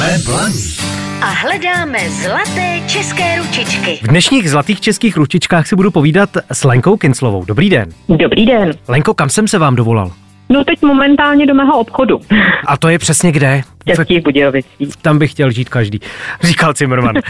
[0.00, 0.80] Jsme Blaník
[1.22, 3.98] a hledáme zlaté české ručičky.
[4.02, 7.44] V dnešních zlatých českých ručičkách si budu povídat s Lenkou Kinclovou.
[7.44, 7.88] Dobrý den.
[8.08, 8.70] Dobrý den.
[8.88, 10.12] Lenko, kam jsem se vám dovolal?
[10.50, 12.20] No teď momentálně do mého obchodu.
[12.66, 13.62] A to je přesně kde?
[13.86, 14.96] Českých Budějovicích.
[15.02, 16.00] Tam bych chtěl žít každý,
[16.42, 17.14] říkal Cimrman.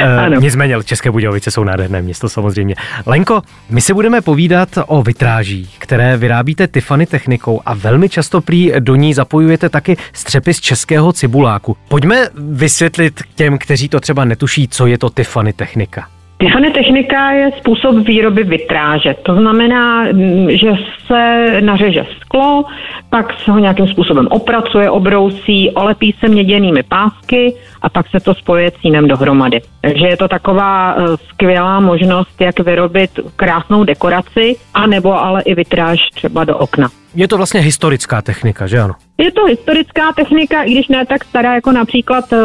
[0.00, 0.40] Ano.
[0.40, 2.74] Nicméně České Budějovice jsou nádherné město samozřejmě.
[3.06, 8.72] Lenko, my si budeme povídat o vitrážích, které vyrábíte Tiffany technikou a velmi často prý
[8.78, 11.76] do ní zapojujete taky střepy z českého cibuláku.
[11.88, 16.08] Pojďme vysvětlit těm, kteří to třeba netuší, co je to Tiffany technika.
[16.40, 19.14] Tiffany technika je způsob výroby vitráže.
[19.22, 20.72] To znamená, mm, že
[21.06, 22.64] se nařeže sklo,
[23.10, 28.34] pak se ho nějakým způsobem opracuje, obrousí, olepí se měděnými pásky a pak se to
[28.34, 29.60] spojuje cínem dohromady.
[29.80, 35.98] Takže je to taková eh, skvělá možnost, jak vyrobit krásnou dekoraci, anebo ale i vitráž
[36.14, 36.88] třeba do okna.
[37.14, 38.94] Je to vlastně historická technika, že ano?
[39.18, 42.38] Je to historická technika, i když ne tak stará jako například uh,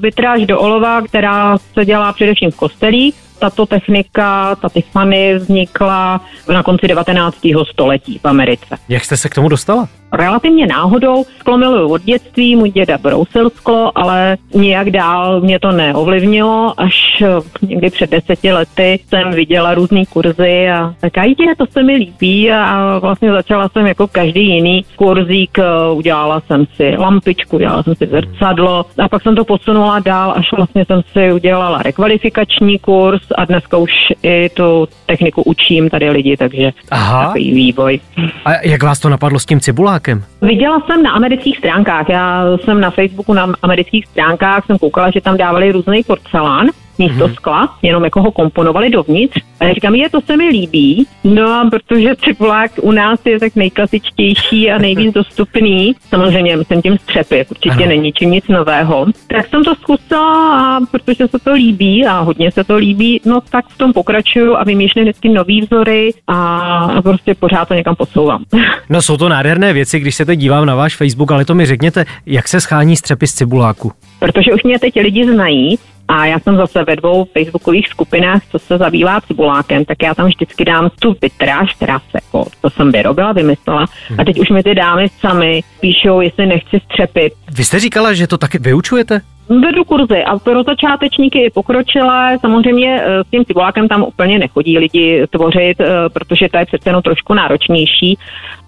[0.00, 3.14] vitráž do olova, která se dělá především v kostelích.
[3.38, 6.20] Tato technika, ta Tiffany, vznikla
[6.52, 7.36] na konci 19.
[7.70, 8.76] století v Americe.
[8.88, 9.88] Jak jste se k tomu dostala?
[10.16, 15.72] Relativně náhodou sklo miluju od dětství, můj děda brousil sklo, ale nijak dál mě to
[15.72, 16.74] neovlivnilo.
[16.76, 21.82] Až eh, někdy před deseti lety jsem viděla různé kurzy a tak jde, to se
[21.82, 27.56] mi líbí a vlastně začala jsem jako každý jiný kurzík, eh, udělala jsem si lampičku,
[27.56, 31.82] udělala jsem si zrcadlo a pak jsem to posunula dál, až vlastně jsem si udělala
[31.82, 33.90] rekvalifikační kurz a dneska už
[34.22, 37.26] i tu techniku učím tady lidi, takže Aha.
[37.26, 38.00] takový vývoj.
[38.44, 40.03] A jak vás to napadlo s tím cibulákem?
[40.42, 45.20] Viděla jsem na amerických stránkách, já jsem na Facebooku na amerických stránkách, jsem koukala, že
[45.20, 46.66] tam dávali různý porcelán,
[46.98, 47.34] místo mm-hmm.
[47.34, 49.40] skla, jenom jako ho komponovali dovnitř.
[49.60, 53.40] A já říkám, je, to se mi líbí, no a protože cibulák u nás je
[53.40, 57.86] tak nejklasičtější a nejvíc dostupný, samozřejmě myslím tím střepy, určitě ano.
[57.86, 62.52] není čím nic nového, tak jsem to zkusila a protože se to líbí a hodně
[62.52, 67.02] se to líbí, no tak v tom pokračuju a vymýšlím vždycky nový vzory a, a
[67.02, 68.44] prostě pořád to někam posouvám.
[68.88, 71.66] No jsou to nádherné věci, když se teď dívám na váš Facebook, ale to mi
[71.66, 73.92] řekněte, jak se schání střepy z cibuláku?
[74.18, 75.78] Protože už mě teď lidi znají,
[76.14, 80.26] a já jsem zase ve dvou facebookových skupinách, co se zabývá cibulákem, tak já tam
[80.26, 83.86] vždycky dám tu vitráž, která se jako, to jsem vyrobila, vymyslela.
[84.18, 87.32] A teď už mi ty dámy sami píšou, jestli nechci střepit.
[87.56, 89.20] Vy jste říkala, že to taky vyučujete?
[89.48, 92.38] Vedu kurzy a pro začátečníky i pokročilé.
[92.40, 95.78] Samozřejmě s tím cibulákem tam úplně nechodí lidi tvořit,
[96.12, 98.18] protože to je přece jenom trošku náročnější,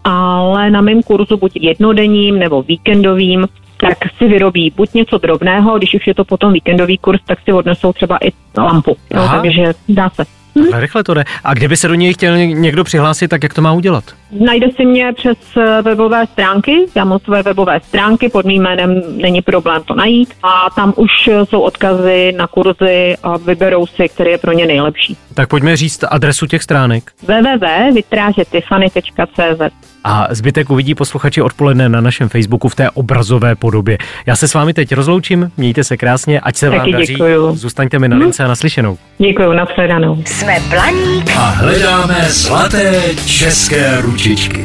[0.05, 3.47] ale na mém kurzu buď jednodenním nebo víkendovým
[3.89, 7.53] tak si vyrobí buď něco drobného, když už je to potom víkendový kurz, tak si
[7.53, 8.97] odnesou třeba i lampu.
[9.15, 10.25] No, takže dá se.
[10.55, 11.25] Takhle rychle to jde.
[11.45, 14.05] A kdyby se do něj chtěl někdo přihlásit, tak jak to má udělat?
[14.31, 15.39] Najde si mě přes
[15.83, 20.71] webové stránky, já mám své webové stránky, pod mým jménem není problém to najít a
[20.77, 21.11] tam už
[21.45, 25.17] jsou odkazy na kurzy a vyberou si, který je pro ně nejlepší.
[25.35, 27.11] Tak pojďme říct adresu těch stránek.
[27.23, 33.99] www.vytrážetiffany.cz A zbytek uvidí posluchači odpoledne na našem Facebooku v té obrazové podobě.
[34.27, 37.13] Já se s vámi teď rozloučím, mějte se krásně, ať se Taky vám daří.
[37.13, 37.57] děkuju.
[37.57, 38.99] Zůstaňte mi na lince a naslyšenou.
[39.19, 40.23] Děkuji, nashledanou.
[40.27, 44.65] Jsme Blaník a hledáme zlaté české ručičky.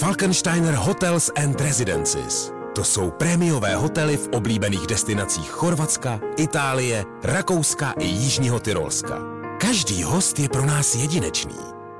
[0.00, 2.52] Falkensteiner Hotels and Residences.
[2.74, 9.18] To jsou prémiové hotely v oblíbených destinacích Chorvatska, Itálie, Rakouska i Jižního Tyrolska.
[9.60, 11.72] Každý host je pro nás jedinečný.